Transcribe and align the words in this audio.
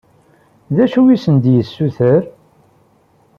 D 0.75 0.77
acu 0.83 1.01
i 1.07 1.15
asen-d-yessuter? 1.15 2.21